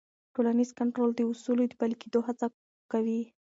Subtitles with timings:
[0.33, 2.45] ټولنیز کنټرول د اصولو د پلي کېدو هڅه
[2.91, 3.21] کوي.